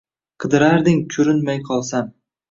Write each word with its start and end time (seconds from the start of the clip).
Qidirarding 0.43 1.03
kurinmay 1.15 1.61
qolsam 1.67 2.09